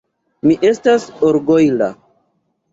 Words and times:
Mi 0.47 0.55
estas 0.69 1.05
orgojla. 1.29 1.93